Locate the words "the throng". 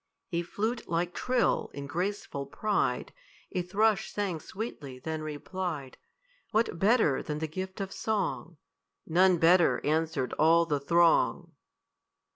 10.65-11.51